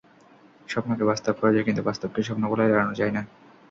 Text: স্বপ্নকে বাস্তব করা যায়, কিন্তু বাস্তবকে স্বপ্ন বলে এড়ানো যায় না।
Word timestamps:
স্বপ্নকে 0.67 1.03
বাস্তব 1.03 1.33
করা 1.39 1.51
যায়, 1.53 1.65
কিন্তু 1.67 1.81
বাস্তবকে 1.83 2.19
স্বপ্ন 2.27 2.43
বলে 2.51 2.63
এড়ানো 2.65 2.93
যায় 2.99 3.13
না। 3.15 3.21